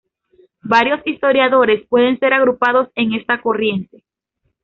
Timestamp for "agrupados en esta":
2.33-3.39